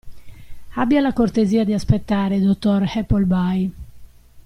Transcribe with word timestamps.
Abbia 0.73 0.99
la 0.99 1.13
cortesia 1.13 1.63
di 1.63 1.73
aspettare, 1.73 2.39
dottor 2.41 2.81
Appleby! 2.91 3.71